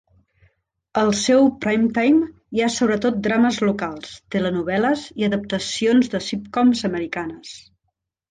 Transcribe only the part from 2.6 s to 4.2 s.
ha sobretot drames locals,